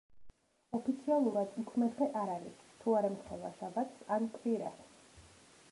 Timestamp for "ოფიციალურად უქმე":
0.77-1.89